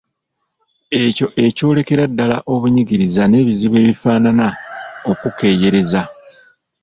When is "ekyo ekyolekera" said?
1.03-2.03